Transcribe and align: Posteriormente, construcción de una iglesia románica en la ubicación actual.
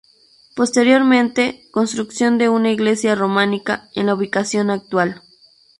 Posteriormente, 0.55 1.67
construcción 1.69 2.39
de 2.39 2.49
una 2.49 2.71
iglesia 2.71 3.13
románica 3.13 3.87
en 3.93 4.07
la 4.07 4.15
ubicación 4.15 4.71
actual. 4.71 5.21